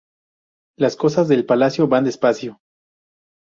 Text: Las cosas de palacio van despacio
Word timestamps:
Las 0.79 0.95
cosas 0.95 1.27
de 1.27 1.43
palacio 1.43 1.87
van 1.87 2.05
despacio 2.05 2.59